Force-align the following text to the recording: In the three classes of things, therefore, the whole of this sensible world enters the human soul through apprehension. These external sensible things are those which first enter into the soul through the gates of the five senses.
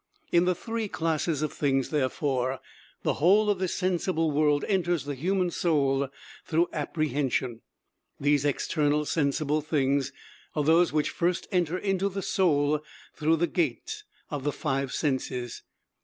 In 0.31 0.45
the 0.45 0.55
three 0.55 0.87
classes 0.87 1.43
of 1.43 1.53
things, 1.53 1.91
therefore, 1.91 2.59
the 3.03 3.13
whole 3.21 3.51
of 3.51 3.59
this 3.59 3.75
sensible 3.75 4.31
world 4.31 4.65
enters 4.67 5.03
the 5.05 5.13
human 5.13 5.51
soul 5.51 6.09
through 6.43 6.69
apprehension. 6.73 7.61
These 8.19 8.43
external 8.43 9.05
sensible 9.05 9.61
things 9.61 10.11
are 10.55 10.63
those 10.63 10.91
which 10.91 11.11
first 11.11 11.47
enter 11.51 11.77
into 11.77 12.09
the 12.09 12.23
soul 12.23 12.83
through 13.13 13.35
the 13.35 13.45
gates 13.45 14.03
of 14.31 14.43
the 14.43 14.51
five 14.51 14.91
senses. 14.91 15.61